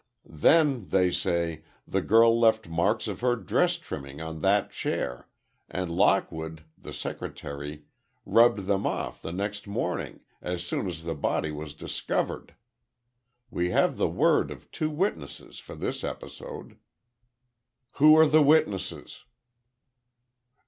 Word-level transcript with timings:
"Then, 0.25 0.87
they 0.87 1.11
say, 1.11 1.63
the 1.87 2.01
girl 2.01 2.39
left 2.39 2.67
marks 2.67 3.07
of 3.07 3.19
her 3.19 3.35
dress 3.35 3.77
trimming 3.77 4.19
on 4.19 4.41
that 4.41 4.71
chair, 4.71 5.27
and 5.69 5.91
Lockwood, 5.91 6.63
the 6.75 6.91
secretary, 6.91 7.83
rubbed 8.25 8.65
them 8.65 8.87
off 8.87 9.23
next 9.23 9.67
morning, 9.67 10.21
as 10.41 10.65
soon 10.65 10.87
as 10.87 11.03
the 11.03 11.13
body 11.13 11.51
was 11.51 11.75
discovered. 11.75 12.55
We 13.51 13.69
have 13.69 13.97
the 13.97 14.09
word 14.09 14.49
of 14.49 14.71
two 14.71 14.89
witnesses 14.89 15.59
for 15.59 15.75
this 15.75 16.03
episode." 16.03 16.79
"Who 18.01 18.17
are 18.17 18.25
the 18.25 18.41
witnesses?" 18.41 19.25